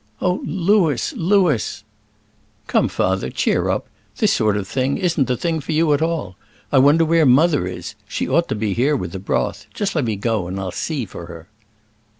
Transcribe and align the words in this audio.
"Oh, 0.19 0.41
Louis! 0.43 1.13
Louis!" 1.13 1.83
"Come, 2.65 2.87
father, 2.89 3.29
cheer 3.29 3.69
up; 3.69 3.85
this 4.17 4.33
sort 4.33 4.57
of 4.57 4.67
thing 4.67 4.97
isn't 4.97 5.27
the 5.27 5.37
thing 5.37 5.59
for 5.59 5.73
you 5.73 5.93
at 5.93 6.01
all. 6.01 6.35
I 6.71 6.79
wonder 6.79 7.05
where 7.05 7.23
mother 7.23 7.67
is: 7.67 7.93
she 8.07 8.27
ought 8.27 8.49
to 8.49 8.55
be 8.55 8.73
here 8.73 8.95
with 8.95 9.11
the 9.11 9.19
broth; 9.19 9.67
just 9.75 9.93
let 9.93 10.05
me 10.05 10.15
go, 10.15 10.47
and 10.47 10.59
I'll 10.59 10.71
see 10.71 11.05
for 11.05 11.27
her." 11.27 11.49